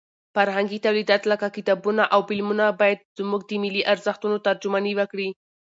فرهنګي 0.35 0.79
تولیدات 0.85 1.23
لکه 1.31 1.47
کتابونه 1.57 2.03
او 2.13 2.19
فلمونه 2.29 2.65
باید 2.79 2.99
زموږ 3.19 3.41
د 3.47 3.51
ملي 3.63 3.81
ارزښتونو 3.93 4.35
ترجماني 4.47 4.93
وکړي. 4.99 5.29